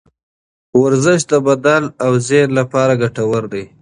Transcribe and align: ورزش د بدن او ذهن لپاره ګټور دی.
ورزش 0.81 1.21
د 1.31 1.33
بدن 1.47 1.83
او 2.05 2.11
ذهن 2.27 2.49
لپاره 2.59 2.93
ګټور 3.03 3.43
دی. 3.53 3.63